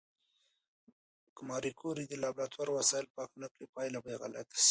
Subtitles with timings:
[1.35, 4.59] که ماري کوري د لابراتوار وسایل پاک نه کړي، پایله به غلطه شي.